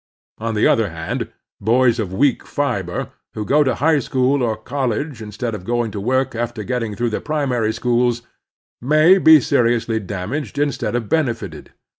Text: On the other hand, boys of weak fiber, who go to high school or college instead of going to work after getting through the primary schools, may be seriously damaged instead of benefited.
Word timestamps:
On 0.39 0.55
the 0.55 0.65
other 0.65 0.89
hand, 0.89 1.29
boys 1.59 1.99
of 1.99 2.11
weak 2.11 2.43
fiber, 2.43 3.09
who 3.35 3.45
go 3.45 3.63
to 3.63 3.75
high 3.75 3.99
school 3.99 4.41
or 4.41 4.57
college 4.57 5.21
instead 5.21 5.53
of 5.53 5.63
going 5.63 5.91
to 5.91 5.99
work 6.01 6.33
after 6.33 6.63
getting 6.63 6.95
through 6.95 7.11
the 7.11 7.21
primary 7.21 7.71
schools, 7.71 8.23
may 8.81 9.19
be 9.19 9.39
seriously 9.39 9.99
damaged 9.99 10.57
instead 10.57 10.95
of 10.95 11.07
benefited. 11.07 11.69